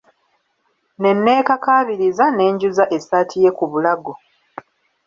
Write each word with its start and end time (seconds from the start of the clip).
Ne 1.01 1.11
nneekakaabiriza 1.17 2.25
ne 2.31 2.45
njuza 2.53 2.83
essaati 2.95 3.37
ye 3.43 3.49
ku 3.57 3.65
bulago. 3.71 4.13